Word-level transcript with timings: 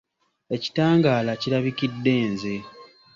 Ekitangaala 0.55 1.31
kirabikidde 1.41 2.13
nze. 2.31 2.55